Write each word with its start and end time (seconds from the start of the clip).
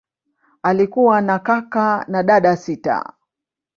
Alikuwa 0.63 1.21
na 1.21 1.39
kaka 1.39 2.05
na 2.07 2.23
dada 2.23 2.57
sita. 2.57 3.13